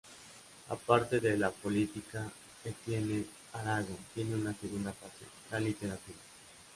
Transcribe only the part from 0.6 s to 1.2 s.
Aparte